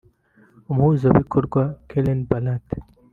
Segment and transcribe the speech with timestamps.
[0.71, 2.65] umuhuzabikorwa; Kallen Barad